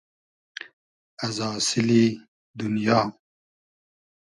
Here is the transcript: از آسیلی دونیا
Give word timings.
از 1.25 1.37
آسیلی 1.51 2.05
دونیا 2.57 2.99